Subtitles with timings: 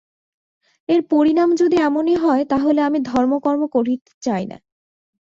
[0.89, 4.57] এর পরিণাম যদি এমনই হয়, তাহলে আমি ধর্ম-কর্ম করতে চাই না।